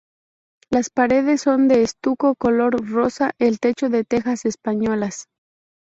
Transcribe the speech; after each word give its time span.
Las 0.71 0.89
paredes 0.89 1.41
son 1.43 1.67
de 1.67 1.83
estuco 1.83 2.33
color 2.33 2.89
rosa, 2.89 3.33
el 3.37 3.59
techo 3.59 3.87
de 3.87 4.03
tejas 4.03 4.45
españolas. 4.45 5.27